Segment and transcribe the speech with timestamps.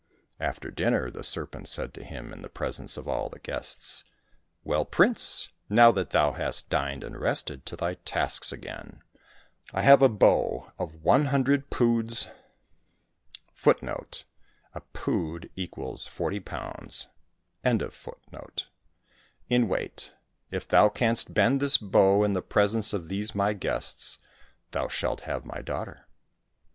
[0.39, 4.03] After dinner the ser pent said to him, in the presence of all the guests,"
[4.63, 9.03] Well, prince, now that thou hast dined and rested, to thy tasks again!
[9.71, 12.33] I have a bow of one hundred 275 COSSACK
[13.53, 14.25] FAIRY TALES
[14.91, 16.09] poods
[17.63, 18.65] ^
[19.49, 20.13] in weight.
[20.49, 24.17] If thou canst bend this bow in the presence of these my guests,
[24.71, 26.07] thou shalt have my daughter